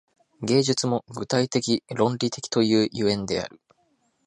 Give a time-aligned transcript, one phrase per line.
[0.41, 3.61] 芸術も具体的論理的という所以である。